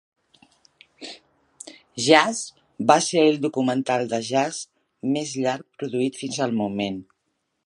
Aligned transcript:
"Jazz" 2.05 2.07
va 2.93 2.97
ser 3.09 3.27
el 3.35 3.39
documental 3.45 4.09
de 4.15 4.23
jazz 4.31 4.65
més 5.15 5.39
llarg 5.45 5.71
produït 5.83 6.23
fins 6.25 6.45
al 6.49 6.61
moment. 6.65 7.03